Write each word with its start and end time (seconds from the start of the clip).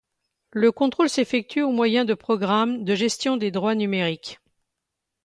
Le 0.49 0.71
contrôle 0.71 1.09
s'effectue 1.11 1.61
au 1.61 1.69
moyen 1.69 2.05
de 2.05 2.15
programmes 2.15 2.83
de 2.85 2.95
gestion 2.95 3.37
des 3.37 3.51
droits 3.51 3.75
numériques. 3.75 4.39